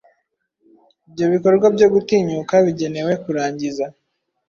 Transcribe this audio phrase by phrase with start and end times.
[1.07, 3.85] Ibyo bikorwa byo gutinyuka bigenewe kurangiza